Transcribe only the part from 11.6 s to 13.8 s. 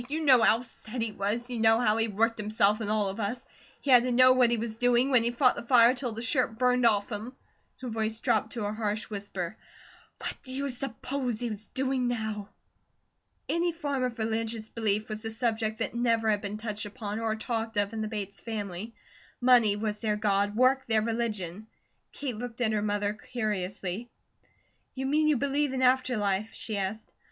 doing now?" Any